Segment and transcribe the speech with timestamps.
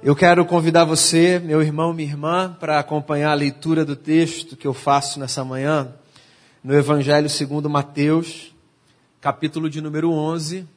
[0.00, 4.64] Eu quero convidar você, meu irmão, minha irmã, para acompanhar a leitura do texto que
[4.64, 5.92] eu faço nessa manhã,
[6.62, 8.54] no Evangelho segundo Mateus,
[9.20, 10.68] capítulo de número 11.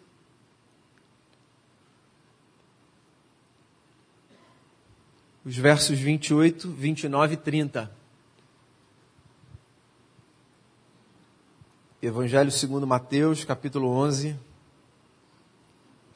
[5.45, 7.91] Os versos 28, 29 e 30.
[12.01, 14.35] Evangelho segundo Mateus, capítulo 11,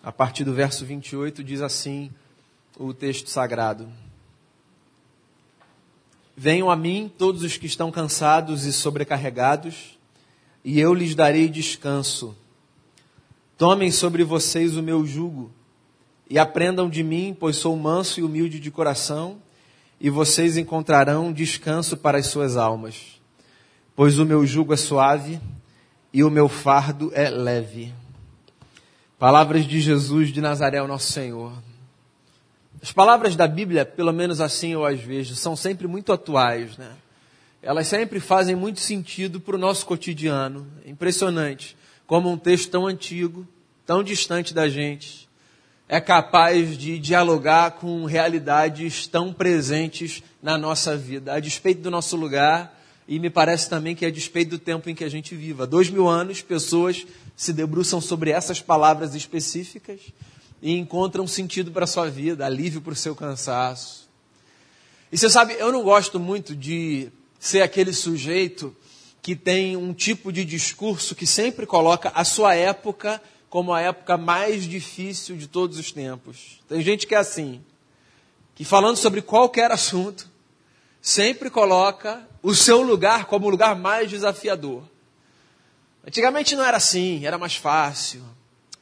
[0.01, 2.11] a partir do verso 28, diz assim:
[2.77, 3.87] o texto sagrado.
[6.35, 9.97] Venham a mim todos os que estão cansados e sobrecarregados,
[10.63, 12.35] e eu lhes darei descanso.
[13.57, 15.49] Tomem sobre vocês o meu jugo
[16.29, 19.37] e aprendam de mim, pois sou manso e humilde de coração,
[19.99, 23.21] e vocês encontrarão descanso para as suas almas.
[23.95, 25.39] Pois o meu jugo é suave
[26.11, 27.93] e o meu fardo é leve.
[29.17, 31.53] Palavras de Jesus de Nazaré, o nosso Senhor.
[32.85, 36.91] As palavras da Bíblia, pelo menos assim eu as vejo, são sempre muito atuais, né?
[37.59, 40.67] Elas sempre fazem muito sentido para o nosso cotidiano.
[40.85, 41.75] É impressionante
[42.05, 43.47] como um texto tão antigo,
[43.87, 45.27] tão distante da gente,
[45.89, 52.15] é capaz de dialogar com realidades tão presentes na nossa vida, a despeito do nosso
[52.15, 55.33] lugar e me parece também que é a despeito do tempo em que a gente
[55.33, 55.63] vive.
[55.63, 57.03] Há dois mil anos, pessoas
[57.35, 60.01] se debruçam sobre essas palavras específicas
[60.65, 64.09] e encontra um sentido para a sua vida, alívio para o seu cansaço.
[65.11, 68.75] E você sabe, eu não gosto muito de ser aquele sujeito
[69.21, 74.17] que tem um tipo de discurso que sempre coloca a sua época como a época
[74.17, 76.59] mais difícil de todos os tempos.
[76.67, 77.63] Tem gente que é assim,
[78.55, 80.27] que falando sobre qualquer assunto,
[80.99, 84.81] sempre coloca o seu lugar como o lugar mais desafiador.
[86.03, 88.23] Antigamente não era assim, era mais fácil.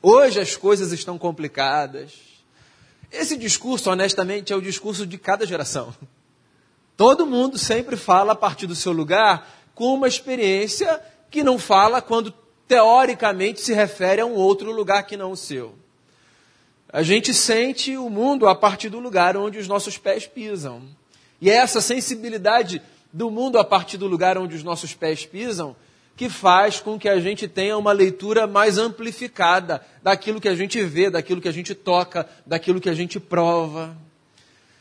[0.06, 2.12] Hoje as coisas estão complicadas.
[3.09, 5.96] Esse discurso, honestamente, é o discurso de cada geração.
[6.97, 12.02] Todo mundo sempre fala a partir do seu lugar com uma experiência que não fala
[12.02, 12.34] quando
[12.68, 15.74] teoricamente se refere a um outro lugar que não o seu.
[16.92, 20.84] A gente sente o mundo a partir do lugar onde os nossos pés pisam.
[21.40, 22.81] E é essa sensibilidade
[23.12, 25.78] do mundo a partir do lugar onde os nossos pés pisam
[26.16, 30.81] que faz com que a gente tenha uma leitura mais amplificada daquilo que a gente
[30.84, 33.97] vê, daquilo que a gente toca, daquilo que a gente prova.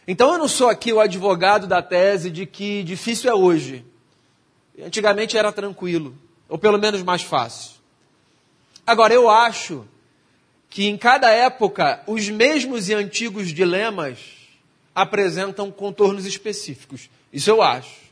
[0.06, 3.84] Então eu não sou aqui o advogado da tese de que difícil é hoje.
[4.84, 6.16] Antigamente era tranquilo,
[6.48, 7.72] ou pelo menos mais fácil.
[8.86, 9.86] Agora eu acho
[10.68, 14.18] que em cada época os mesmos e antigos dilemas
[14.94, 17.08] apresentam contornos específicos.
[17.32, 18.11] Isso eu acho.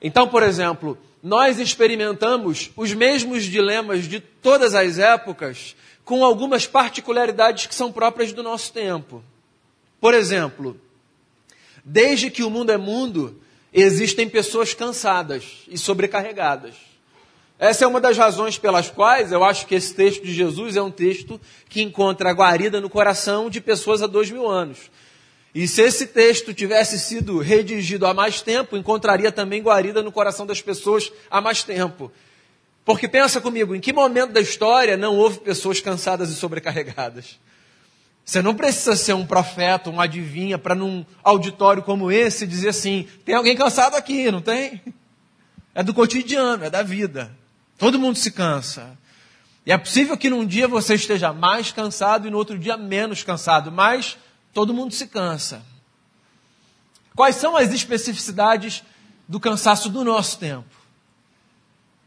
[0.00, 7.66] Então, por exemplo, nós experimentamos os mesmos dilemas de todas as épocas, com algumas particularidades
[7.66, 9.22] que são próprias do nosso tempo.
[10.00, 10.80] Por exemplo,
[11.84, 13.38] desde que o mundo é mundo,
[13.72, 16.74] existem pessoas cansadas e sobrecarregadas.
[17.58, 20.82] Essa é uma das razões pelas quais eu acho que esse texto de Jesus é
[20.82, 21.38] um texto
[21.68, 24.90] que encontra guarida no coração de pessoas há dois mil anos.
[25.54, 30.46] E se esse texto tivesse sido redigido há mais tempo, encontraria também guarida no coração
[30.46, 32.12] das pessoas há mais tempo.
[32.84, 37.38] Porque pensa comigo, em que momento da história não houve pessoas cansadas e sobrecarregadas?
[38.24, 43.08] Você não precisa ser um profeta, um adivinha, para num auditório como esse dizer assim:
[43.24, 44.80] tem alguém cansado aqui, não tem?
[45.74, 47.36] É do cotidiano, é da vida.
[47.76, 48.96] Todo mundo se cansa.
[49.66, 53.22] E é possível que num dia você esteja mais cansado e no outro dia menos
[53.22, 54.16] cansado, mas
[54.52, 55.62] Todo mundo se cansa.
[57.14, 58.82] Quais são as especificidades
[59.28, 60.68] do cansaço do nosso tempo?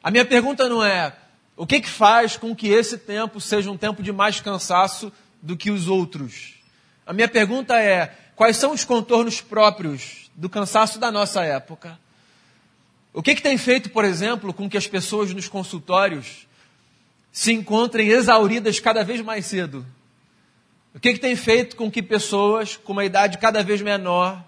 [0.03, 1.15] A minha pergunta não é
[1.55, 5.11] o que, que faz com que esse tempo seja um tempo de mais cansaço
[5.41, 6.55] do que os outros.
[7.05, 11.99] A minha pergunta é quais são os contornos próprios do cansaço da nossa época?
[13.13, 16.47] O que, que tem feito, por exemplo, com que as pessoas nos consultórios
[17.31, 19.85] se encontrem exauridas cada vez mais cedo?
[20.95, 24.43] O que, que tem feito com que pessoas com uma idade cada vez menor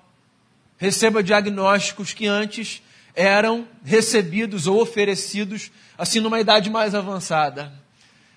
[0.77, 2.83] recebam diagnósticos que antes
[3.15, 7.73] eram recebidos ou oferecidos assim numa idade mais avançada?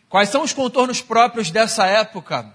[0.08, 2.50] Quais são os contornos próprios dessa época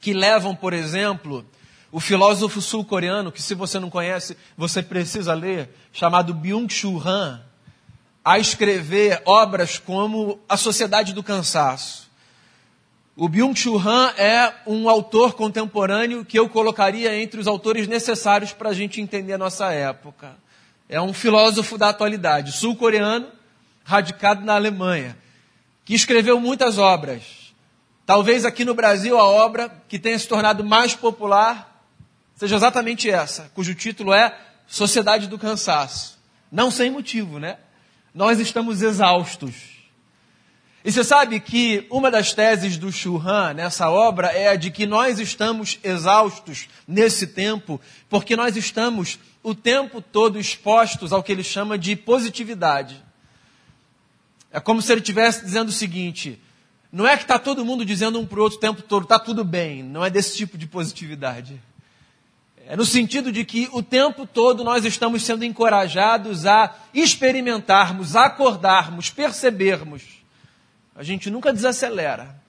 [0.00, 1.44] que levam, por exemplo,
[1.92, 7.42] o filósofo sul-coreano, que se você não conhece, você precisa ler, chamado Byung-Chul Han,
[8.24, 12.09] a escrever obras como A Sociedade do Cansaço.
[13.20, 18.70] O Byung-Chul Han é um autor contemporâneo que eu colocaria entre os autores necessários para
[18.70, 20.38] a gente entender a nossa época.
[20.88, 23.28] É um filósofo da atualidade, sul-coreano,
[23.84, 25.18] radicado na Alemanha,
[25.84, 27.52] que escreveu muitas obras.
[28.06, 31.84] Talvez aqui no Brasil a obra que tenha se tornado mais popular
[32.36, 34.34] seja exatamente essa, cujo título é
[34.66, 36.18] Sociedade do Cansaço.
[36.50, 37.58] Não sem motivo, né?
[38.14, 39.69] Nós estamos exaustos.
[40.82, 44.86] E você sabe que uma das teses do Churran nessa obra é a de que
[44.86, 47.78] nós estamos exaustos nesse tempo,
[48.08, 53.02] porque nós estamos o tempo todo expostos ao que ele chama de positividade.
[54.50, 56.40] É como se ele estivesse dizendo o seguinte:
[56.90, 59.18] não é que está todo mundo dizendo um para o outro o tempo todo, está
[59.18, 59.82] tudo bem.
[59.82, 61.60] Não é desse tipo de positividade.
[62.66, 69.10] É no sentido de que o tempo todo nós estamos sendo encorajados a experimentarmos, acordarmos,
[69.10, 70.19] percebermos.
[70.94, 72.40] A gente nunca desacelera.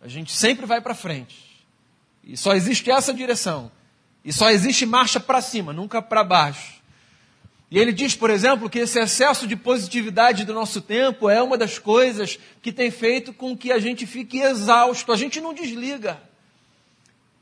[0.00, 1.64] A gente sempre vai para frente.
[2.24, 3.70] E só existe essa direção.
[4.24, 6.80] E só existe marcha para cima, nunca para baixo.
[7.70, 11.56] E ele diz, por exemplo, que esse excesso de positividade do nosso tempo é uma
[11.56, 15.12] das coisas que tem feito com que a gente fique exausto.
[15.12, 16.20] A gente não desliga.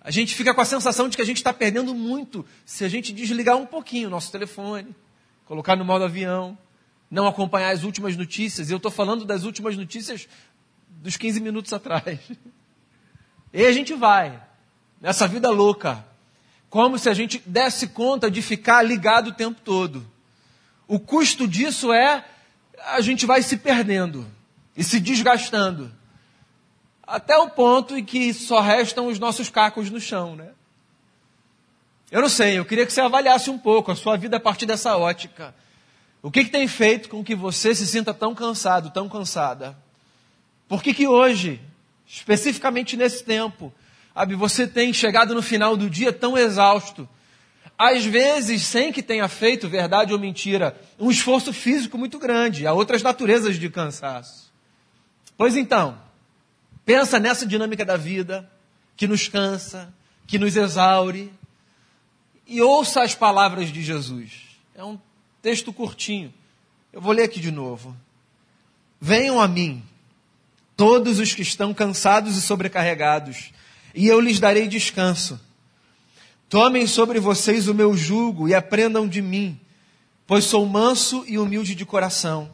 [0.01, 2.89] A gente fica com a sensação de que a gente está perdendo muito se a
[2.89, 4.95] gente desligar um pouquinho o nosso telefone,
[5.47, 6.57] colocar no modo avião,
[7.11, 8.71] não acompanhar as últimas notícias.
[8.71, 10.29] Eu estou falando das últimas notícias
[10.99, 12.19] dos 15 minutos atrás.
[13.53, 14.41] E a gente vai,
[15.01, 16.05] nessa vida louca,
[16.69, 20.07] como se a gente desse conta de ficar ligado o tempo todo.
[20.87, 22.25] O custo disso é
[22.87, 24.27] a gente vai se perdendo
[24.77, 25.91] e se desgastando.
[27.03, 30.51] Até o ponto em que só restam os nossos cacos no chão, né?
[32.11, 34.67] Eu não sei, eu queria que você avaliasse um pouco a sua vida a partir
[34.67, 35.55] dessa ótica.
[36.23, 39.77] O que, que tem feito com que você se sinta tão cansado, tão cansada?
[40.69, 41.61] Por que, que hoje,
[42.07, 43.73] especificamente nesse tempo,
[44.37, 47.09] você tem chegado no final do dia tão exausto,
[47.79, 52.73] às vezes sem que tenha feito, verdade ou mentira, um esforço físico muito grande, há
[52.73, 54.53] outras naturezas de cansaço.
[55.37, 55.97] Pois então,
[56.85, 58.51] pensa nessa dinâmica da vida,
[58.97, 59.95] que nos cansa,
[60.27, 61.33] que nos exaure,
[62.45, 64.59] e ouça as palavras de Jesus.
[64.75, 64.99] É um
[65.41, 66.35] texto curtinho.
[66.93, 67.97] Eu vou ler aqui de novo.
[69.01, 69.85] Venham a mim,
[70.79, 73.51] todos os que estão cansados e sobrecarregados,
[73.93, 75.41] e eu lhes darei descanso.
[76.49, 79.59] Tomem sobre vocês o meu jugo e aprendam de mim,
[80.25, 82.49] pois sou manso e humilde de coração,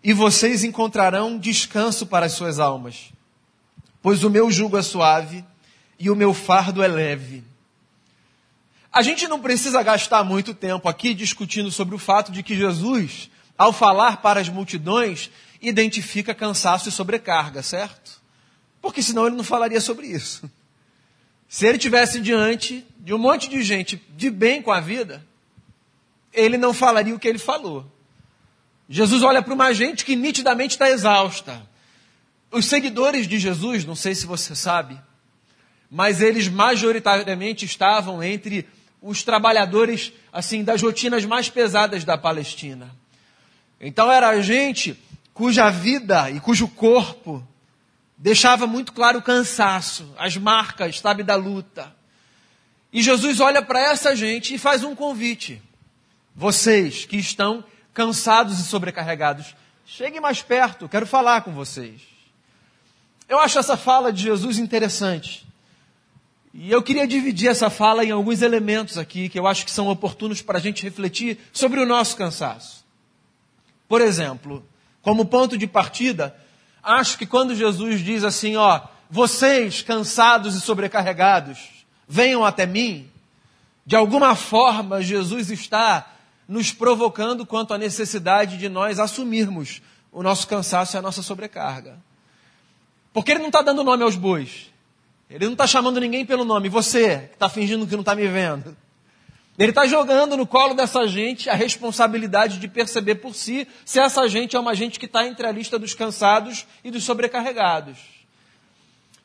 [0.00, 3.12] e vocês encontrarão descanso para as suas almas.
[4.00, 5.44] Pois o meu jugo é suave
[5.98, 7.42] e o meu fardo é leve.
[8.92, 13.28] A gente não precisa gastar muito tempo aqui discutindo sobre o fato de que Jesus,
[13.58, 15.32] ao falar para as multidões,
[15.68, 18.22] identifica cansaço e sobrecarga, certo?
[18.80, 20.48] Porque senão ele não falaria sobre isso.
[21.48, 25.26] Se ele tivesse diante de um monte de gente de bem com a vida,
[26.32, 27.90] ele não falaria o que ele falou.
[28.88, 31.66] Jesus olha para uma gente que nitidamente está exausta.
[32.50, 34.98] Os seguidores de Jesus, não sei se você sabe,
[35.90, 38.68] mas eles majoritariamente estavam entre
[39.02, 42.94] os trabalhadores assim das rotinas mais pesadas da Palestina.
[43.80, 44.98] Então era gente
[45.36, 47.46] cuja vida e cujo corpo
[48.16, 51.94] deixava muito claro o cansaço, as marcas, sabe, da luta.
[52.90, 55.62] E Jesus olha para essa gente e faz um convite.
[56.34, 57.62] Vocês que estão
[57.92, 59.54] cansados e sobrecarregados,
[59.84, 62.00] cheguem mais perto, quero falar com vocês.
[63.28, 65.46] Eu acho essa fala de Jesus interessante.
[66.54, 69.88] E eu queria dividir essa fala em alguns elementos aqui que eu acho que são
[69.88, 72.86] oportunos para a gente refletir sobre o nosso cansaço.
[73.86, 74.66] Por exemplo,
[75.06, 76.36] como ponto de partida,
[76.82, 81.60] acho que quando Jesus diz assim, ó, vocês cansados e sobrecarregados,
[82.08, 83.08] venham até mim,
[83.86, 86.12] de alguma forma Jesus está
[86.48, 91.98] nos provocando quanto à necessidade de nós assumirmos o nosso cansaço e a nossa sobrecarga.
[93.12, 94.72] Porque ele não está dando nome aos bois.
[95.30, 96.68] Ele não está chamando ninguém pelo nome.
[96.68, 98.76] Você, que está fingindo que não está me vendo.
[99.58, 104.28] Ele está jogando no colo dessa gente a responsabilidade de perceber por si se essa
[104.28, 107.96] gente é uma gente que está entre a lista dos cansados e dos sobrecarregados.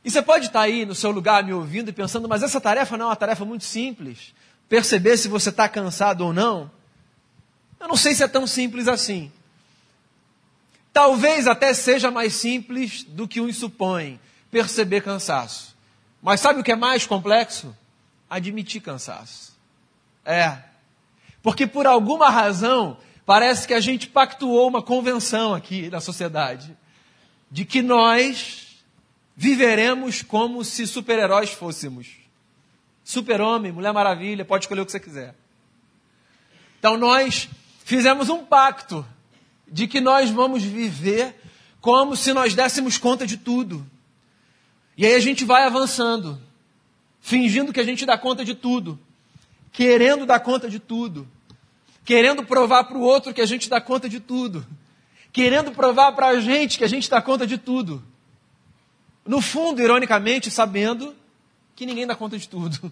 [0.04, 2.98] E você pode estar aí no seu lugar me ouvindo e pensando, mas essa tarefa
[2.98, 4.34] não é uma tarefa muito simples.
[4.70, 6.72] Perceber se você está cansado ou não.
[7.80, 9.32] Eu não sei se é tão simples assim.
[10.94, 14.20] Talvez até seja mais simples do que uns supõem
[14.50, 15.76] perceber cansaço.
[16.22, 17.76] Mas sabe o que é mais complexo?
[18.30, 19.51] Admitir cansaço.
[20.26, 20.58] É.
[21.42, 26.78] Porque por alguma razão, parece que a gente pactuou uma convenção aqui na sociedade
[27.50, 28.78] de que nós
[29.36, 32.08] viveremos como se super-heróis fôssemos.
[33.04, 35.36] Super-homem, Mulher Maravilha, pode escolher o que você quiser.
[36.80, 37.50] Então nós
[37.84, 39.06] fizemos um pacto
[39.68, 41.36] de que nós vamos viver
[41.80, 43.86] como se nós dessemos conta de tudo.
[44.96, 46.40] E aí a gente vai avançando,
[47.20, 49.00] fingindo que a gente dá conta de tudo.
[49.72, 51.28] Querendo dar conta de tudo,
[52.04, 54.66] querendo provar para o outro que a gente dá conta de tudo,
[55.32, 58.04] querendo provar para a gente que a gente dá conta de tudo.
[59.26, 61.16] No fundo, ironicamente, sabendo
[61.76, 62.92] que ninguém dá conta de tudo.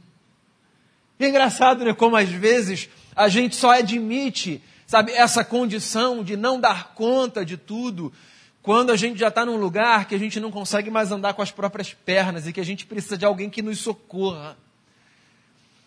[1.19, 1.93] E é engraçado, né?
[1.93, 7.57] Como às vezes a gente só admite, sabe, essa condição de não dar conta de
[7.57, 8.13] tudo,
[8.62, 11.41] quando a gente já está num lugar que a gente não consegue mais andar com
[11.41, 14.57] as próprias pernas e que a gente precisa de alguém que nos socorra.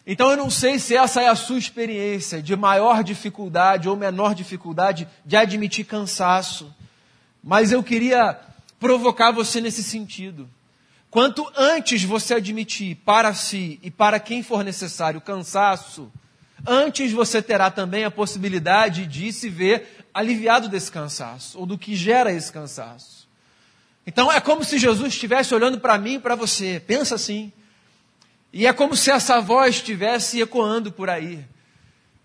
[0.06, 4.34] Então eu não sei se essa é a sua experiência de maior dificuldade ou menor
[4.34, 6.74] dificuldade de admitir cansaço,
[7.42, 8.38] mas eu queria
[8.80, 10.48] provocar você nesse sentido.
[11.08, 16.10] Quanto antes você admitir para si e para quem for necessário cansaço,
[16.66, 21.94] antes você terá também a possibilidade de se ver aliviado desse cansaço, ou do que
[21.94, 23.28] gera esse cansaço.
[24.06, 26.82] Então é como se Jesus estivesse olhando para mim e para você.
[26.84, 27.52] Pensa assim.
[28.52, 31.44] E é como se essa voz estivesse ecoando por aí.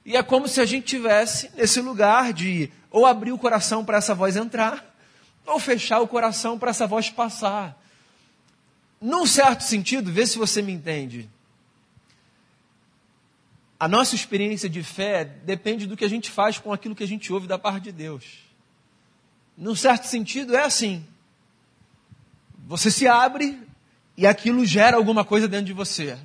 [0.06, 3.98] E é como se a gente tivesse nesse lugar de ou abrir o coração para
[3.98, 4.96] essa voz entrar,
[5.46, 7.78] ou fechar o coração para essa voz passar
[9.00, 11.30] num certo sentido, vê se você me entende.
[13.80, 17.08] A nossa experiência de fé depende do que a gente faz com aquilo que a
[17.08, 18.26] gente ouve da parte de Deus.
[19.56, 21.06] Num certo sentido, é assim.
[22.66, 23.67] Você se abre
[24.18, 26.18] e aquilo gera alguma coisa dentro de você.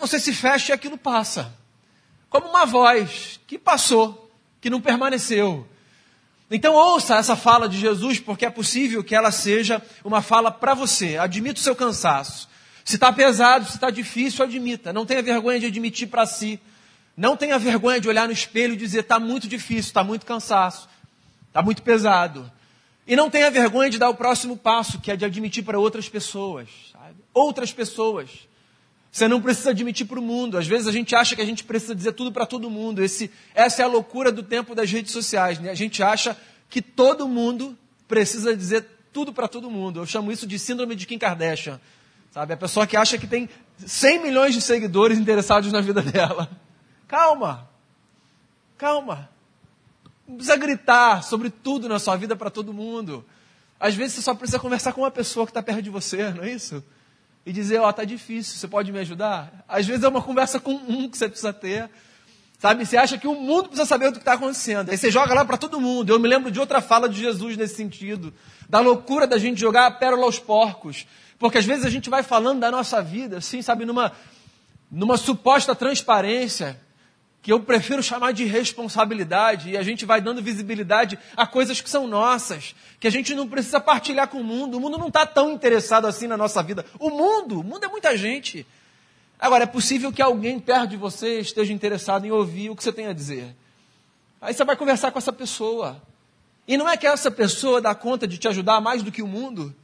[0.00, 1.54] Você se fecha e aquilo passa.
[2.30, 4.30] Como uma voz que passou,
[4.60, 5.68] que não permaneceu.
[6.50, 10.72] Então ouça essa fala de Jesus, porque é possível que ela seja uma fala para
[10.74, 11.18] você.
[11.18, 12.48] Admita o seu cansaço.
[12.84, 14.92] Se está pesado, se está difícil, admita.
[14.92, 16.60] Não tenha vergonha de admitir para si.
[17.16, 20.88] Não tenha vergonha de olhar no espelho e dizer: está muito difícil, está muito cansaço,
[21.48, 22.50] está muito pesado.
[23.06, 26.08] E não tenha vergonha de dar o próximo passo, que é de admitir para outras
[26.08, 26.68] pessoas.
[26.92, 27.16] Sabe?
[27.32, 28.30] Outras pessoas.
[29.12, 30.56] Você não precisa admitir para o mundo.
[30.56, 33.02] Às vezes a gente acha que a gente precisa dizer tudo para todo mundo.
[33.02, 35.58] Esse, essa é a loucura do tempo das redes sociais.
[35.58, 35.70] Né?
[35.70, 36.36] A gente acha
[36.68, 40.00] que todo mundo precisa dizer tudo para todo mundo.
[40.00, 41.80] Eu chamo isso de síndrome de Kim Kardashian.
[42.32, 42.54] Sabe?
[42.54, 46.50] A pessoa que acha que tem 100 milhões de seguidores interessados na vida dela.
[47.06, 47.68] Calma.
[48.76, 49.30] Calma.
[50.26, 53.24] Precisa gritar sobre tudo na sua vida para todo mundo.
[53.78, 56.44] Às vezes você só precisa conversar com uma pessoa que está perto de você, não
[56.44, 56.82] é isso?
[57.46, 59.64] e dizer, ó, oh, tá difícil, você pode me ajudar?
[59.68, 61.90] Às vezes é uma conversa com um que você precisa ter.
[62.58, 64.90] Sabe, você acha que o mundo precisa saber o que está acontecendo.
[64.90, 66.10] Aí você joga lá para todo mundo.
[66.10, 68.32] Eu me lembro de outra fala de Jesus nesse sentido.
[68.70, 71.06] Da loucura da gente jogar a pérola aos porcos.
[71.38, 74.12] Porque às vezes a gente vai falando da nossa vida, assim, sabe, numa,
[74.90, 76.80] numa suposta transparência
[77.44, 81.90] que eu prefiro chamar de responsabilidade, e a gente vai dando visibilidade a coisas que
[81.90, 84.78] são nossas, que a gente não precisa partilhar com o mundo.
[84.78, 86.86] O mundo não está tão interessado assim na nossa vida.
[86.98, 88.66] O mundo, o mundo é muita gente.
[89.38, 92.90] Agora, é possível que alguém perto de você esteja interessado em ouvir o que você
[92.90, 93.54] tem a dizer.
[94.40, 96.00] Aí você vai conversar com essa pessoa.
[96.66, 99.28] E não é que essa pessoa dá conta de te ajudar mais do que o
[99.28, 99.74] mundo.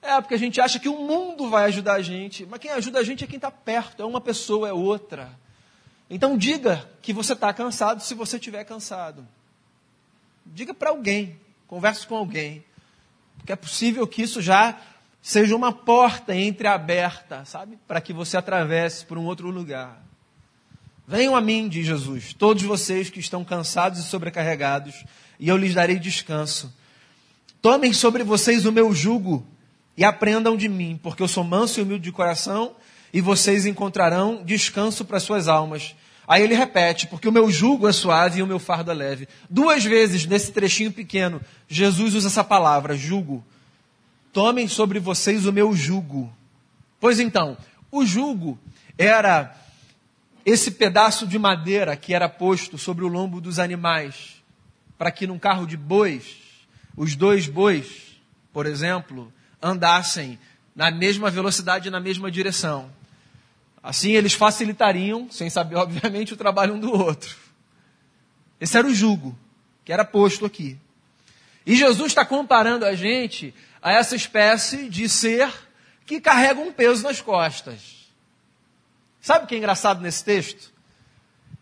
[0.00, 2.46] É, porque a gente acha que o mundo vai ajudar a gente.
[2.46, 5.30] Mas quem ajuda a gente é quem está perto, é uma pessoa, é outra.
[6.10, 9.26] Então diga que você está cansado se você estiver cansado.
[10.44, 11.38] Diga para alguém,
[11.68, 12.64] converse com alguém.
[13.38, 14.76] Porque é possível que isso já
[15.22, 17.78] seja uma porta entreaberta, sabe?
[17.86, 20.02] Para que você atravesse por um outro lugar.
[21.06, 25.04] Venham a mim, diz Jesus, todos vocês que estão cansados e sobrecarregados,
[25.38, 26.72] e eu lhes darei descanso.
[27.62, 29.46] Tomem sobre vocês o meu jugo
[29.96, 32.74] e aprendam de mim, porque eu sou manso e humilde de coração
[33.12, 35.94] e vocês encontrarão descanso para suas almas.
[36.26, 39.28] Aí ele repete, porque o meu jugo é suave e o meu fardo é leve.
[39.48, 43.44] Duas vezes nesse trechinho pequeno, Jesus usa essa palavra, jugo.
[44.32, 46.32] Tomem sobre vocês o meu jugo.
[47.00, 47.58] Pois então,
[47.90, 48.56] o jugo
[48.96, 49.56] era
[50.46, 54.40] esse pedaço de madeira que era posto sobre o lombo dos animais,
[54.96, 56.36] para que num carro de bois,
[56.96, 58.20] os dois bois,
[58.52, 60.38] por exemplo, andassem
[60.76, 62.90] na mesma velocidade e na mesma direção.
[63.82, 67.36] Assim eles facilitariam, sem saber, obviamente, o trabalho um do outro.
[68.60, 69.36] Esse era o jugo
[69.84, 70.78] que era posto aqui.
[71.64, 75.50] E Jesus está comparando a gente a essa espécie de ser
[76.04, 78.10] que carrega um peso nas costas.
[79.20, 80.72] Sabe o que é engraçado nesse texto?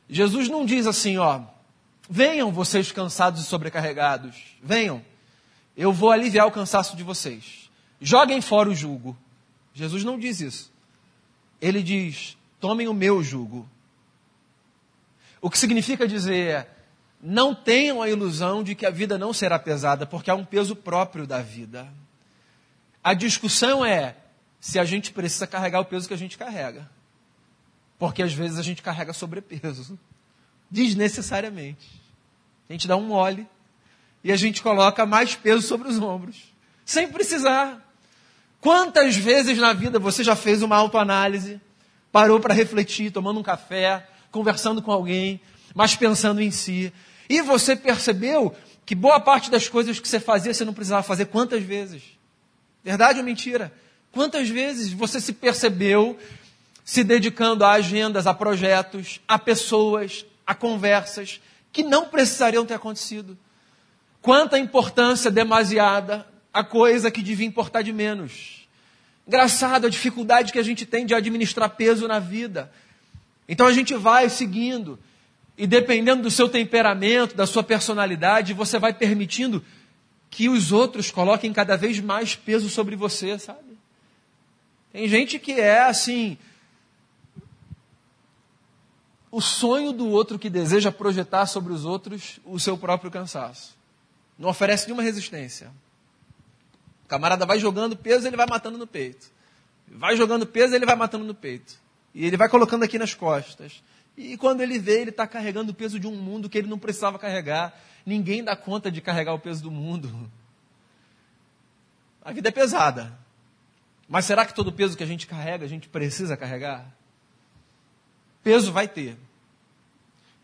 [0.09, 1.43] Jesus não diz assim, ó,
[2.09, 5.05] venham vocês cansados e sobrecarregados, venham,
[5.77, 7.71] eu vou aliviar o cansaço de vocês.
[8.01, 9.17] Joguem fora o jugo.
[9.75, 10.73] Jesus não diz isso
[11.61, 13.69] ele diz: tomem o meu jugo.
[15.41, 16.67] O que significa dizer,
[17.21, 20.75] não tenham a ilusão de que a vida não será pesada, porque há um peso
[20.75, 21.88] próprio da vida.
[23.03, 24.17] A discussão é
[24.61, 26.88] se a gente precisa carregar o peso que a gente carrega.
[27.99, 29.99] Porque às vezes a gente carrega sobrepeso,
[30.71, 32.00] desnecessariamente.
[32.69, 33.49] A gente dá um mole
[34.23, 36.53] e a gente coloca mais peso sobre os ombros,
[36.85, 37.85] sem precisar.
[38.61, 41.61] Quantas vezes na vida você já fez uma autoanálise,
[42.11, 45.41] parou para refletir, tomando um café, conversando com alguém,
[45.75, 46.93] mas pensando em si,
[47.29, 51.27] e você percebeu que boa parte das coisas que você fazia você não precisava fazer
[51.27, 52.03] quantas vezes?
[52.83, 53.73] Verdade ou mentira?
[54.11, 56.19] Quantas vezes você se percebeu
[56.85, 63.37] se dedicando a agendas, a projetos, a pessoas, a conversas que não precisariam ter acontecido?
[64.23, 66.27] Quanta importância demasiada
[66.59, 68.67] a coisa que devia importar de menos.
[69.25, 72.69] Engraçado a dificuldade que a gente tem de administrar peso na vida.
[73.49, 74.99] Então a gente vai seguindo,
[75.57, 79.65] e dependendo do seu temperamento, da sua personalidade, você vai permitindo
[80.29, 83.79] que os outros coloquem cada vez mais peso sobre você, sabe?
[84.93, 86.37] Tem gente que é assim.
[89.31, 93.77] O sonho do outro que deseja projetar sobre os outros o seu próprio cansaço.
[94.37, 95.71] Não oferece nenhuma resistência.
[97.09, 99.31] O camarada vai jogando peso, ele vai matando no peito.
[99.88, 101.81] Vai jogando peso, ele vai matando no peito.
[102.15, 103.83] E ele vai colocando aqui nas costas.
[104.15, 106.79] E quando ele vê, ele está carregando o peso de um mundo que ele não
[106.79, 107.75] precisava carregar.
[108.05, 110.31] Ninguém dá conta de carregar o peso do mundo.
[112.23, 113.19] A vida é pesada.
[114.07, 116.95] Mas será que todo peso que a gente carrega, a gente precisa carregar?
[118.43, 119.17] Peso vai ter.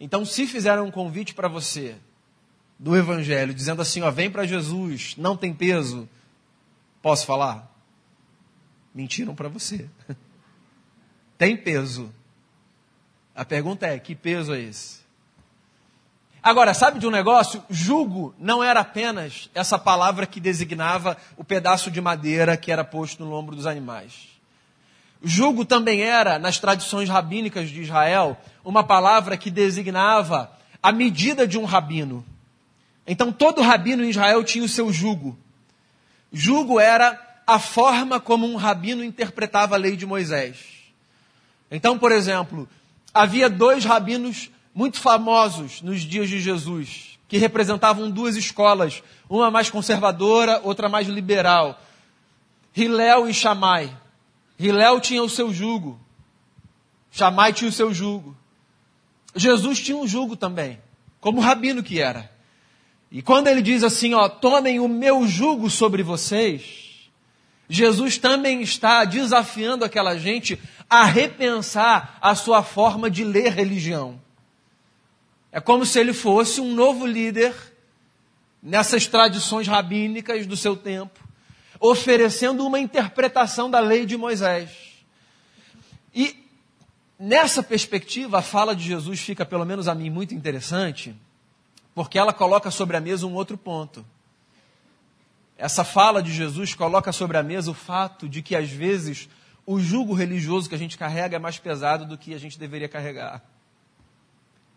[0.01, 1.97] Então, se fizeram um convite para você
[2.79, 6.09] do Evangelho, dizendo assim: ó, vem para Jesus, não tem peso,
[7.05, 7.71] posso falar?
[8.95, 9.91] Mentiram para você.
[11.37, 12.11] tem peso.
[13.35, 15.05] A pergunta é: que peso é esse?
[16.43, 17.63] Agora, sabe de um negócio?
[17.69, 23.23] Jugo não era apenas essa palavra que designava o pedaço de madeira que era posto
[23.23, 24.29] no ombro dos animais.
[25.23, 30.51] Jugo também era, nas tradições rabínicas de Israel, uma palavra que designava
[30.83, 32.25] a medida de um rabino.
[33.07, 35.39] Então, todo rabino em Israel tinha o seu jugo.
[36.37, 37.17] Jugo era
[37.47, 40.57] a forma como um rabino interpretava a lei de Moisés.
[41.71, 42.69] Então, por exemplo,
[43.15, 49.71] havia dois rabinos muito famosos nos dias de Jesus, que representavam duas escolas, uma mais
[49.71, 51.81] conservadora, outra mais liberal.
[52.77, 53.97] Hilel e Shammai.
[54.59, 56.01] Hilel tinha o seu jugo.
[57.13, 58.37] Shammai tinha o seu jugo.
[59.37, 60.81] Jesus tinha um jugo também,
[61.21, 62.34] como rabino que era.
[63.15, 67.09] E quando ele diz assim, ó, tomem o meu jugo sobre vocês,
[67.69, 74.21] Jesus também está desafiando aquela gente a repensar a sua forma de ler religião.
[75.53, 77.55] É como se ele fosse um novo líder
[78.61, 81.21] nessas tradições rabínicas do seu tempo,
[81.79, 84.71] oferecendo uma interpretação da lei de Moisés.
[86.13, 86.35] E
[87.17, 91.15] nessa perspectiva, a fala de Jesus fica, pelo menos a mim, muito interessante,
[91.95, 94.05] porque ela coloca sobre a mesa um outro ponto.
[95.57, 99.29] Essa fala de Jesus coloca sobre a mesa o fato de que, às vezes,
[99.65, 102.89] o jugo religioso que a gente carrega é mais pesado do que a gente deveria
[102.89, 103.43] carregar.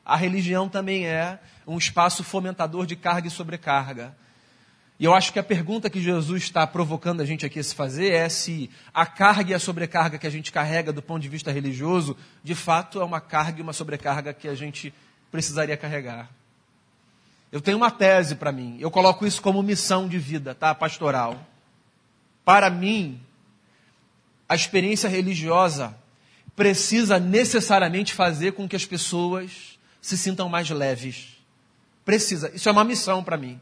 [0.06, 4.16] A religião também é um espaço fomentador de carga e sobrecarga.
[5.00, 7.76] E eu acho que a pergunta que Jesus está provocando a gente aqui a se
[7.76, 11.30] fazer é se a carga e a sobrecarga que a gente carrega do ponto de
[11.30, 14.94] vista religioso, de fato é uma carga e uma sobrecarga que a gente
[15.30, 16.30] precisaria carregar.
[17.52, 20.76] Eu tenho uma tese para mim, eu coloco isso como missão de vida, tá?
[20.76, 21.40] Pastoral.
[22.44, 23.22] Para mim,
[24.48, 25.96] a experiência religiosa
[26.56, 31.38] precisa necessariamente fazer com que as pessoas se sintam mais leves.
[32.04, 32.52] Precisa.
[32.54, 33.60] Isso é uma missão para mim.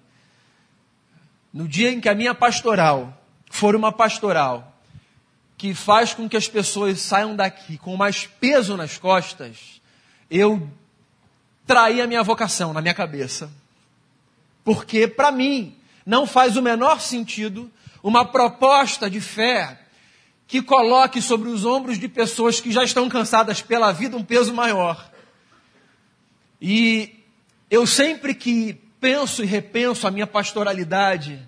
[1.51, 4.73] No dia em que a minha pastoral for uma pastoral
[5.57, 9.81] que faz com que as pessoas saiam daqui com mais peso nas costas,
[10.29, 10.69] eu
[11.65, 13.49] traí a minha vocação na minha cabeça.
[14.65, 17.71] Porque, para mim, não faz o menor sentido
[18.03, 19.79] uma proposta de fé
[20.47, 24.53] que coloque sobre os ombros de pessoas que já estão cansadas pela vida um peso
[24.53, 25.11] maior.
[26.59, 27.23] E
[27.69, 31.39] eu sempre que penso e repenso a minha pastoralidade,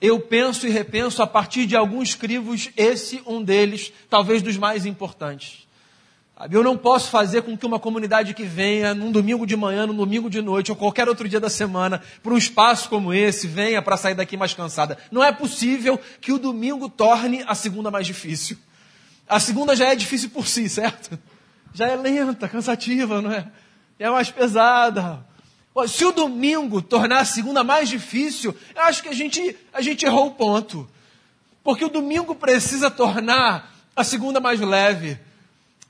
[0.00, 4.84] eu penso e repenso a partir de alguns crivos, esse um deles, talvez dos mais
[4.84, 5.65] importantes.
[6.50, 9.96] Eu não posso fazer com que uma comunidade que venha num domingo de manhã, num
[9.96, 13.80] domingo de noite ou qualquer outro dia da semana para um espaço como esse venha
[13.80, 14.98] para sair daqui mais cansada.
[15.10, 18.58] Não é possível que o domingo torne a segunda mais difícil.
[19.26, 21.18] A segunda já é difícil por si, certo?
[21.72, 23.46] Já é lenta, cansativa, não é?
[23.98, 25.24] é mais pesada.
[25.88, 30.04] Se o domingo tornar a segunda mais difícil, eu acho que a gente, a gente
[30.04, 30.88] errou o ponto.
[31.64, 35.18] Porque o domingo precisa tornar a segunda mais leve.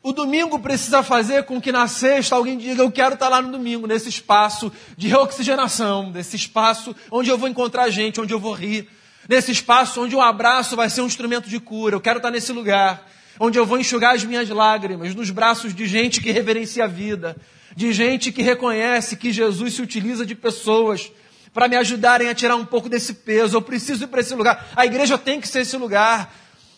[0.07, 3.51] O domingo precisa fazer com que na sexta alguém diga: Eu quero estar lá no
[3.51, 8.53] domingo, nesse espaço de reoxigenação, nesse espaço onde eu vou encontrar gente, onde eu vou
[8.53, 8.89] rir,
[9.29, 11.97] nesse espaço onde um abraço vai ser um instrumento de cura.
[11.97, 13.05] Eu quero estar nesse lugar,
[13.41, 17.37] onde eu vou enxugar as minhas lágrimas, nos braços de gente que reverencia a vida,
[17.75, 21.11] de gente que reconhece que Jesus se utiliza de pessoas
[21.53, 23.57] para me ajudarem a tirar um pouco desse peso.
[23.57, 24.69] Eu preciso ir para esse lugar.
[24.77, 26.33] A igreja tem que ser esse lugar.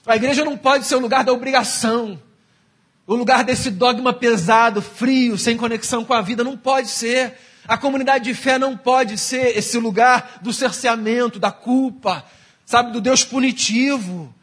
[0.07, 2.19] A igreja não pode ser o lugar da obrigação.
[3.09, 7.39] O lugar desse dogma pesado, frio, sem conexão com a vida, não pode ser.
[7.67, 12.23] A comunidade de fé não pode ser esse lugar do cerceamento, da culpa,
[12.67, 14.35] sabe, do Deus punitivo.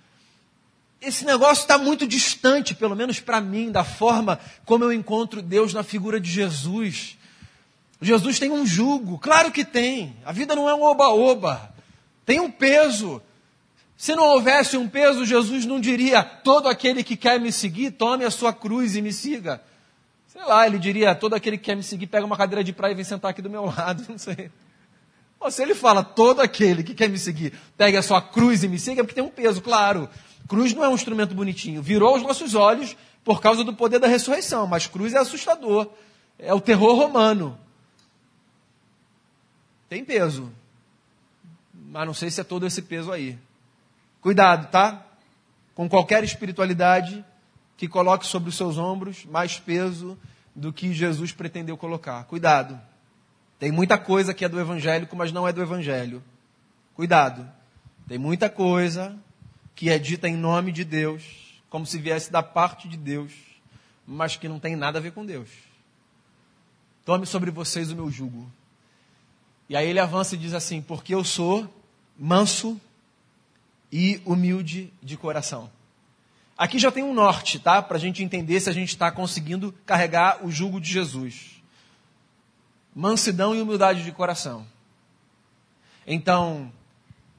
[0.99, 5.71] Esse negócio está muito distante, pelo menos para mim, da forma como eu encontro Deus
[5.71, 7.19] na figura de Jesus.
[8.01, 10.15] Jesus tem um jugo, claro que tem.
[10.25, 11.71] A vida não é um oba-oba.
[12.25, 13.21] Tem um peso.
[13.97, 18.25] Se não houvesse um peso, Jesus não diria: todo aquele que quer me seguir, tome
[18.25, 19.61] a sua cruz e me siga.
[20.27, 22.91] Sei lá, ele diria: todo aquele que quer me seguir, pega uma cadeira de praia
[22.91, 24.05] e vem sentar aqui do meu lado.
[24.09, 24.51] Não sei.
[25.39, 28.67] Ou se ele fala: todo aquele que quer me seguir, pegue a sua cruz e
[28.67, 30.09] me siga, é porque tem um peso, claro.
[30.47, 31.81] Cruz não é um instrumento bonitinho.
[31.81, 35.89] Virou os nossos olhos por causa do poder da ressurreição, mas cruz é assustador.
[36.37, 37.57] É o terror romano.
[39.89, 40.51] Tem peso.
[41.73, 43.37] Mas não sei se é todo esse peso aí.
[44.25, 45.05] Cuidado, tá?
[45.75, 47.23] Com qualquer espiritualidade
[47.77, 50.17] que coloque sobre os seus ombros mais peso
[50.55, 52.23] do que Jesus pretendeu colocar.
[52.23, 52.81] Cuidado.
[53.59, 56.23] Tem muita coisa que é do evangélico, mas não é do evangelho.
[56.95, 57.47] Cuidado.
[58.07, 59.15] Tem muita coisa
[59.75, 63.31] que é dita em nome de Deus, como se viesse da parte de Deus,
[64.07, 65.51] mas que não tem nada a ver com Deus.
[67.05, 68.51] Tome sobre vocês o meu jugo.
[69.69, 71.71] E aí ele avança e diz assim: Porque eu sou
[72.17, 72.81] manso
[73.97, 75.71] e humilde de coração.
[76.57, 77.81] Aqui já tem um norte, tá?
[77.81, 81.63] Para a gente entender se a gente está conseguindo carregar o jugo de Jesus.
[82.93, 84.67] Mansidão e humildade de coração.
[86.05, 86.69] Então,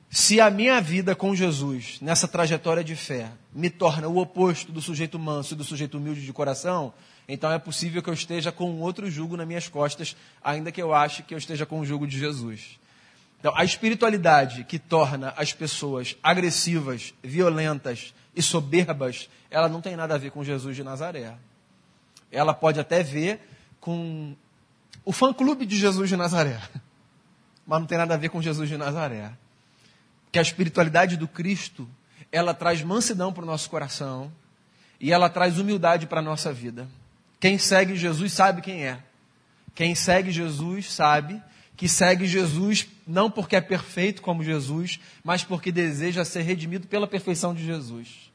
[0.08, 4.80] se a minha vida com Jesus, nessa trajetória de fé, me torna o oposto do
[4.80, 6.94] sujeito manso e do sujeito humilde de coração,
[7.28, 10.94] então é possível que eu esteja com outro jugo nas minhas costas, ainda que eu
[10.94, 12.78] ache que eu esteja com o jugo de Jesus.
[13.38, 20.14] Então, a espiritualidade que torna as pessoas agressivas, violentas e soberbas, ela não tem nada
[20.14, 21.34] a ver com Jesus de Nazaré.
[22.30, 23.40] Ela pode até ver
[23.80, 24.34] com
[25.04, 26.60] o fã-clube de Jesus de Nazaré,
[27.66, 29.30] mas não tem nada a ver com Jesus de Nazaré.
[30.32, 31.88] Que a espiritualidade do Cristo,
[32.32, 34.32] ela traz mansidão para o nosso coração
[35.00, 36.88] e ela traz humildade para a nossa vida.
[37.38, 38.98] Quem segue Jesus sabe quem é.
[39.74, 41.40] Quem segue Jesus sabe
[41.76, 47.06] que segue Jesus não porque é perfeito como Jesus, mas porque deseja ser redimido pela
[47.06, 48.32] perfeição de Jesus.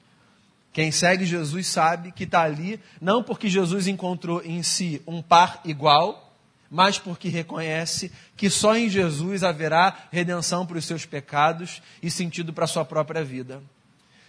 [0.71, 5.59] Quem segue Jesus sabe que está ali não porque Jesus encontrou em si um par
[5.65, 6.33] igual,
[6.69, 12.53] mas porque reconhece que só em Jesus haverá redenção para os seus pecados e sentido
[12.53, 13.61] para a sua própria vida.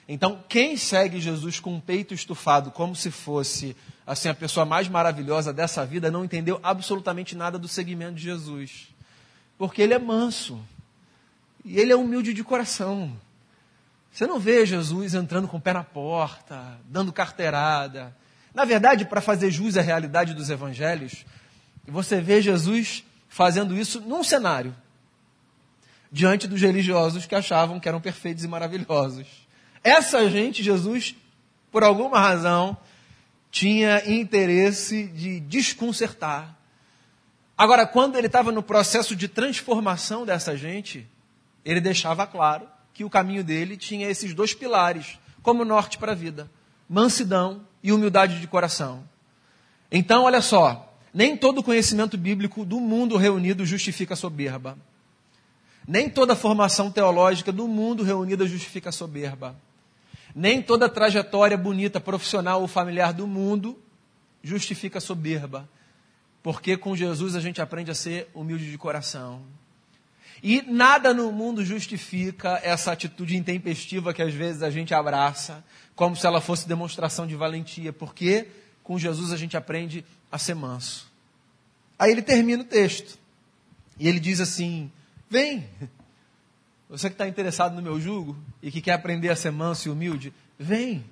[0.08, 4.88] Então, quem segue Jesus com o peito estufado, como se fosse assim a pessoa mais
[4.88, 8.91] maravilhosa dessa vida, não entendeu absolutamente nada do segmento de Jesus
[9.62, 10.60] porque ele é manso.
[11.64, 13.16] E ele é humilde de coração.
[14.10, 18.12] Você não vê Jesus entrando com o pé na porta, dando carteirada.
[18.52, 21.24] Na verdade, para fazer jus à realidade dos evangelhos,
[21.86, 24.74] você vê Jesus fazendo isso num cenário,
[26.10, 29.28] diante dos religiosos que achavam que eram perfeitos e maravilhosos.
[29.84, 31.14] Essa gente, Jesus,
[31.70, 32.76] por alguma razão,
[33.48, 36.52] tinha interesse de desconcertar,
[37.62, 41.06] Agora, quando ele estava no processo de transformação dessa gente,
[41.64, 46.14] ele deixava claro que o caminho dele tinha esses dois pilares como norte para a
[46.16, 46.50] vida:
[46.88, 49.04] mansidão e humildade de coração.
[49.92, 54.76] Então, olha só, nem todo conhecimento bíblico do mundo reunido justifica a soberba.
[55.86, 59.54] Nem toda formação teológica do mundo reunida justifica a soberba.
[60.34, 63.78] Nem toda trajetória bonita, profissional ou familiar do mundo
[64.42, 65.68] justifica a soberba.
[66.42, 69.42] Porque com Jesus a gente aprende a ser humilde de coração.
[70.42, 76.16] E nada no mundo justifica essa atitude intempestiva que às vezes a gente abraça, como
[76.16, 78.48] se ela fosse demonstração de valentia, porque
[78.82, 81.08] com Jesus a gente aprende a ser manso.
[81.96, 83.16] Aí ele termina o texto.
[83.98, 84.90] E ele diz assim:
[85.30, 85.68] Vem,
[86.88, 89.92] você que está interessado no meu jugo e que quer aprender a ser manso e
[89.92, 91.04] humilde, vem,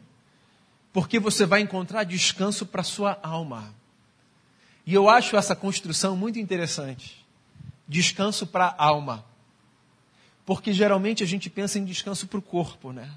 [0.93, 3.73] porque você vai encontrar descanso para sua alma.
[4.87, 7.27] E eu acho essa construção muito interessante.
[7.87, 9.25] Descanso para a alma.
[10.45, 13.11] Porque geralmente a gente pensa em descanso para o corpo, né?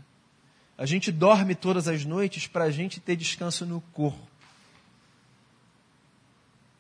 [0.78, 4.28] A gente dorme todas as noites para a gente ter descanso no corpo.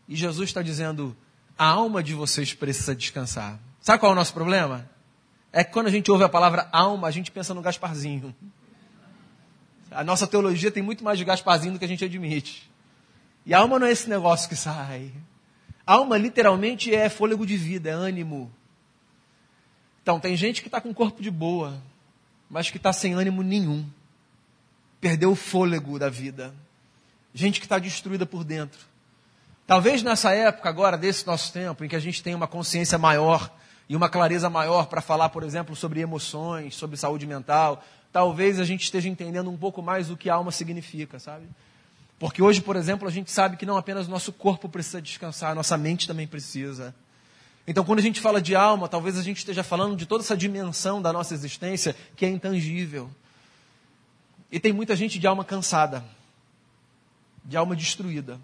[0.07, 1.15] E Jesus está dizendo:
[1.57, 3.59] a alma de vocês precisa descansar.
[3.79, 4.89] Sabe qual é o nosso problema?
[5.51, 8.35] É que quando a gente ouve a palavra alma, a gente pensa no Gasparzinho.
[9.91, 12.71] A nossa teologia tem muito mais de Gasparzinho do que a gente admite.
[13.45, 15.11] E alma não é esse negócio que sai.
[15.85, 18.51] Alma literalmente é fôlego de vida, é ânimo.
[20.01, 21.81] Então, tem gente que está com corpo de boa,
[22.49, 23.85] mas que está sem ânimo nenhum.
[24.99, 26.53] Perdeu o fôlego da vida.
[27.33, 28.79] Gente que está destruída por dentro.
[29.65, 33.49] Talvez nessa época agora, desse nosso tempo, em que a gente tem uma consciência maior
[33.87, 38.65] e uma clareza maior para falar, por exemplo, sobre emoções, sobre saúde mental, talvez a
[38.65, 41.45] gente esteja entendendo um pouco mais o que alma significa, sabe?
[42.23, 45.51] Porque hoje, por exemplo, a gente sabe que não apenas o nosso corpo precisa descansar,
[45.51, 46.95] a nossa mente também precisa.
[47.67, 50.37] Então, quando a gente fala de alma, talvez a gente esteja falando de toda essa
[50.37, 53.11] dimensão da nossa existência que é intangível.
[54.49, 56.01] E tem muita gente de alma cansada,
[57.43, 58.39] de alma destruída.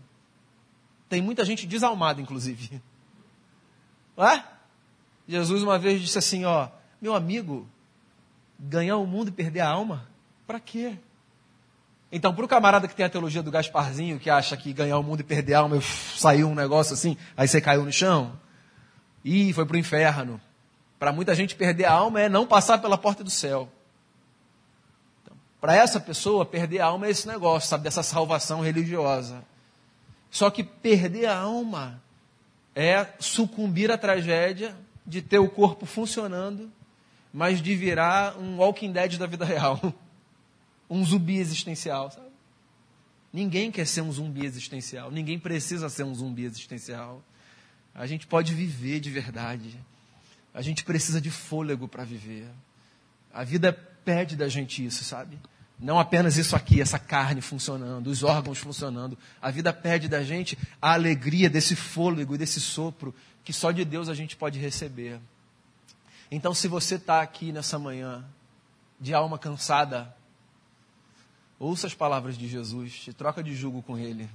[1.07, 2.81] Tem muita gente desalmada, inclusive.
[4.17, 4.43] Ué?
[5.25, 6.67] Jesus uma vez disse assim: Ó,
[7.01, 7.65] meu amigo,
[8.59, 10.05] ganhar o mundo e perder a alma?
[10.45, 10.97] Para quê?
[12.11, 15.03] Então, para o camarada que tem a teologia do Gasparzinho, que acha que ganhar o
[15.03, 18.39] mundo e perder a alma, uf, saiu um negócio assim, aí você caiu no chão,
[19.23, 20.41] e foi para o inferno.
[20.97, 23.69] Para muita gente, perder a alma é não passar pela porta do céu.
[25.21, 29.43] Então, para essa pessoa, perder a alma é esse negócio, sabe, dessa salvação religiosa.
[30.31, 32.01] Só que perder a alma
[32.75, 36.71] é sucumbir à tragédia de ter o corpo funcionando,
[37.31, 39.79] mas de virar um Walking Dead da vida real.
[40.89, 42.29] Um zumbi existencial, sabe?
[43.31, 45.11] Ninguém quer ser um zumbi existencial.
[45.11, 47.23] Ninguém precisa ser um zumbi existencial.
[47.93, 49.79] A gente pode viver de verdade.
[50.53, 52.47] A gente precisa de fôlego para viver.
[53.31, 53.71] A vida
[54.03, 55.39] pede da gente isso, sabe?
[55.79, 59.17] Não apenas isso aqui, essa carne funcionando, os órgãos funcionando.
[59.41, 63.85] A vida pede da gente a alegria desse fôlego e desse sopro que só de
[63.85, 65.19] Deus a gente pode receber.
[66.29, 68.25] Então, se você está aqui nessa manhã,
[68.99, 70.13] de alma cansada,
[71.59, 74.29] ouça as palavras de Jesus, te troca de jugo com Ele.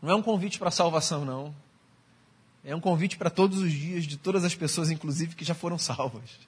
[0.00, 1.54] Não é um convite para salvação, não.
[2.64, 5.78] É um convite para todos os dias de todas as pessoas, inclusive, que já foram
[5.78, 6.38] salvas.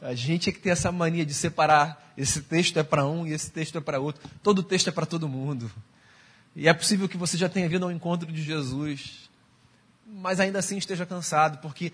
[0.00, 2.12] A gente é que tem essa mania de separar.
[2.16, 4.28] Esse texto é para um e esse texto é para outro.
[4.42, 5.70] Todo texto é para todo mundo.
[6.56, 9.30] E é possível que você já tenha vindo ao encontro de Jesus,
[10.06, 11.92] mas ainda assim esteja cansado, porque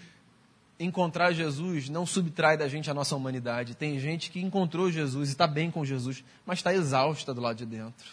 [0.78, 3.74] encontrar Jesus não subtrai da gente a nossa humanidade.
[3.74, 7.56] Tem gente que encontrou Jesus e está bem com Jesus, mas está exausta do lado
[7.56, 8.06] de dentro.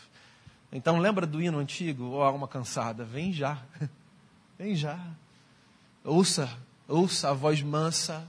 [0.71, 3.05] Então lembra do hino antigo, ou alma cansada?
[3.05, 3.63] Vem já,
[4.57, 4.99] vem já.
[6.03, 6.49] Ouça,
[6.87, 8.27] ouça a voz mansa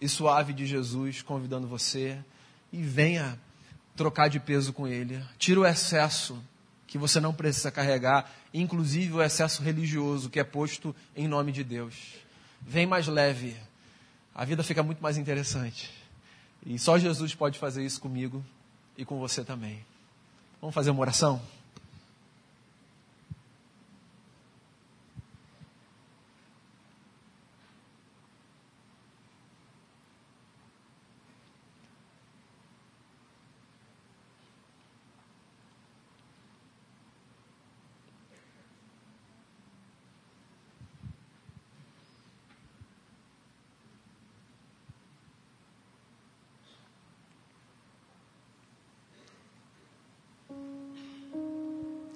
[0.00, 2.18] e suave de Jesus convidando você
[2.72, 3.38] e venha
[3.96, 5.22] trocar de peso com Ele.
[5.38, 6.42] Tira o excesso
[6.86, 11.64] que você não precisa carregar, inclusive o excesso religioso que é posto em nome de
[11.64, 12.23] Deus.
[12.66, 13.56] Vem mais leve,
[14.34, 15.92] a vida fica muito mais interessante.
[16.66, 18.44] E só Jesus pode fazer isso comigo
[18.96, 19.84] e com você também.
[20.60, 21.40] Vamos fazer uma oração?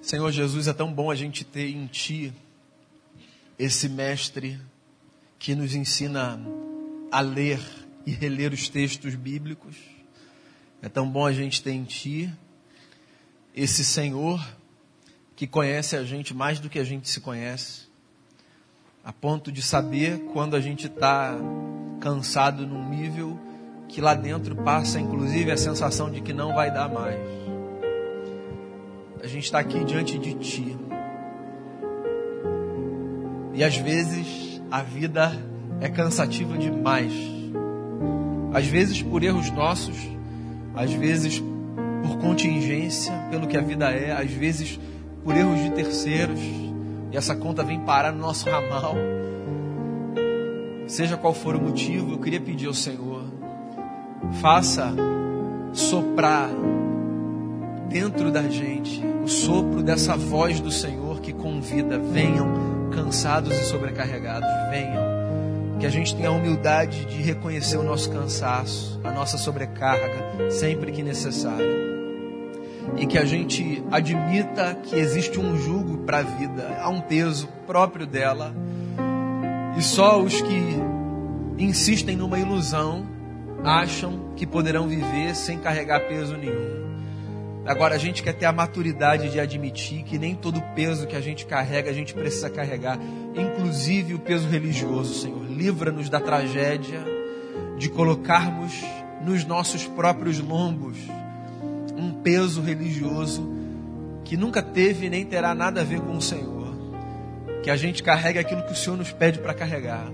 [0.09, 2.33] Senhor Jesus, é tão bom a gente ter em Ti
[3.59, 4.59] esse mestre
[5.37, 6.41] que nos ensina
[7.11, 7.61] a ler
[8.07, 9.75] e reler os textos bíblicos.
[10.81, 12.33] É tão bom a gente ter em Ti
[13.55, 14.43] esse Senhor
[15.35, 17.83] que conhece a gente mais do que a gente se conhece,
[19.03, 21.37] a ponto de saber quando a gente está
[22.01, 23.39] cansado num nível
[23.87, 27.48] que lá dentro passa inclusive a sensação de que não vai dar mais
[29.21, 30.77] a gente está aqui diante de Ti.
[33.53, 35.31] E às vezes a vida
[35.81, 37.11] é cansativa demais.
[38.53, 39.97] Às vezes por erros nossos,
[40.75, 41.43] às vezes
[42.01, 44.79] por contingência, pelo que a vida é, às vezes
[45.23, 46.39] por erros de terceiros.
[47.11, 48.95] E essa conta vem parar no nosso ramal.
[50.87, 53.23] Seja qual for o motivo, eu queria pedir ao Senhor,
[54.41, 54.93] faça
[55.73, 56.49] soprar
[57.89, 64.49] dentro da gente o sopro dessa voz do Senhor que convida: venham cansados e sobrecarregados,
[64.69, 65.19] venham.
[65.79, 70.91] Que a gente tenha a humildade de reconhecer o nosso cansaço, a nossa sobrecarga, sempre
[70.91, 71.89] que necessário.
[72.97, 77.47] e que a gente admita que existe um jugo para a vida, há um peso
[77.67, 78.53] próprio dela,
[79.77, 80.77] e só os que
[81.57, 83.05] insistem numa ilusão
[83.63, 86.88] acham que poderão viver sem carregar peso nenhum.
[87.65, 91.21] Agora a gente quer ter a maturidade de admitir que nem todo peso que a
[91.21, 92.97] gente carrega a gente precisa carregar,
[93.35, 95.45] inclusive o peso religioso, Senhor.
[95.45, 96.99] Livra-nos da tragédia
[97.77, 98.73] de colocarmos
[99.21, 100.97] nos nossos próprios lombos
[101.95, 103.47] um peso religioso
[104.23, 106.69] que nunca teve nem terá nada a ver com o Senhor.
[107.61, 110.09] Que a gente carregue aquilo que o Senhor nos pede para carregar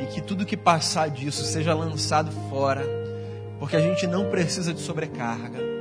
[0.00, 2.84] e que tudo que passar disso seja lançado fora,
[3.58, 5.73] porque a gente não precisa de sobrecarga.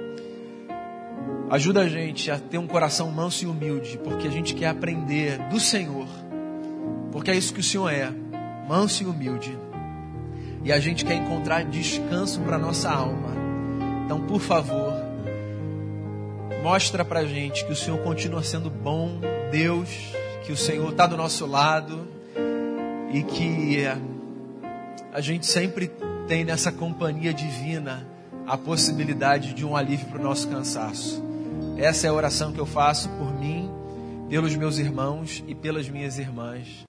[1.50, 5.38] Ajuda a gente a ter um coração manso e humilde, porque a gente quer aprender
[5.50, 6.08] do Senhor,
[7.12, 8.12] porque é isso que o Senhor é,
[8.68, 9.58] manso e humilde.
[10.64, 13.30] E a gente quer encontrar descanso para nossa alma.
[14.06, 14.94] Então, por favor,
[16.64, 19.20] mostra para gente que o Senhor continua sendo bom,
[19.52, 19.90] Deus,
[20.46, 22.08] que o Senhor está do nosso lado
[23.14, 23.84] e que
[25.12, 25.92] a gente sempre
[26.28, 28.08] tem nessa companhia divina
[28.48, 31.33] a possibilidade de um alívio para o nosso cansaço.
[31.84, 33.70] Essa é a oração que eu faço por mim,
[34.30, 36.82] pelos meus irmãos e pelas minhas irmãs.